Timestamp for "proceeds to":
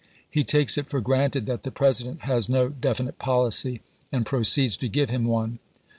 4.25-4.89